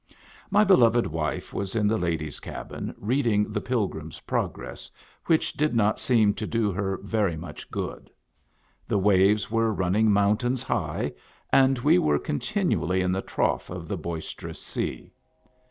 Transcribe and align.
My 0.49 0.63
beloved 0.63 1.05
wife 1.05 1.53
was 1.53 1.75
in 1.75 1.87
the 1.87 1.95
ladies' 1.99 2.39
cabin, 2.39 2.95
reading 2.97 3.51
the 3.53 3.61
Pilgrim's 3.61 4.19
Progress, 4.21 4.89
which 5.27 5.53
did 5.53 5.75
not 5.75 5.99
seem 5.99 6.33
to 6.33 6.47
do 6.47 6.71
her 6.71 6.97
very 7.03 7.35
much 7.37 7.69
good. 7.69 8.09
The 8.87 8.97
waves 8.97 9.51
were 9.51 9.71
running 9.71 10.09
mountains 10.11 10.63
high, 10.63 11.13
and 11.53 11.77
we 11.77 11.99
were 11.99 12.17
continu 12.17 12.81
ally 12.81 12.97
in 12.97 13.11
the 13.11 13.21
trough 13.21 13.69
of 13.69 13.87
the 13.87 13.95
boisterous 13.95 14.59
sea. 14.59 15.13